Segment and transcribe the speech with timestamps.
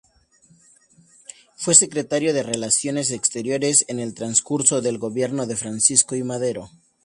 [1.55, 6.23] Fue Secretario de Relaciones Exteriores en el transcurso del gobierno de Francisco I.
[6.23, 6.71] Madero.